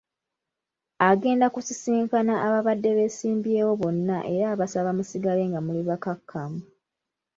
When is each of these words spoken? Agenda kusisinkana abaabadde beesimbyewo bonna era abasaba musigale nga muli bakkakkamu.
Agenda 1.09 1.45
kusisinkana 1.53 2.33
abaabadde 2.45 2.89
beesimbyewo 2.97 3.73
bonna 3.81 4.17
era 4.33 4.45
abasaba 4.53 4.89
musigale 4.97 5.43
nga 5.49 5.59
muli 5.65 5.81
bakkakkamu. 5.89 6.59